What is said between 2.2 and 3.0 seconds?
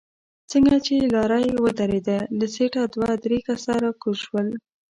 له سيټه